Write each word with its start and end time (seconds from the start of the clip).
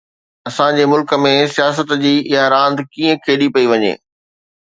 اسان 0.49 0.77
جي 0.77 0.85
ملڪ 0.93 1.11
۾ 1.25 1.33
سياست 1.57 1.93
جي 2.05 2.13
اها 2.31 2.47
راند 2.55 2.83
ڪيئن 2.95 3.21
کيڏي 3.27 3.51
پئي 3.59 3.65
وڃي؟ 3.75 3.93